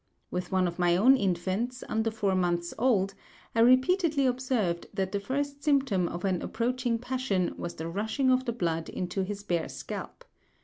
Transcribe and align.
With 0.31 0.51
one 0.51 0.67
of 0.67 0.79
my 0.79 0.95
own 0.97 1.15
infants, 1.15 1.83
under 1.87 2.09
four 2.09 2.33
months 2.33 2.73
old, 2.79 3.13
I 3.53 3.59
repeatedly 3.59 4.25
observed 4.25 4.87
that 4.95 5.11
the 5.11 5.19
first 5.19 5.63
symptom 5.63 6.07
of 6.07 6.25
an 6.25 6.41
approaching 6.41 6.97
passion 6.97 7.53
was 7.55 7.75
the 7.75 7.87
rushing 7.87 8.31
of 8.31 8.45
the 8.45 8.51
blood 8.51 8.89
into 8.89 9.21
his 9.23 9.43
bare 9.43 9.69
scalp. 9.69 10.25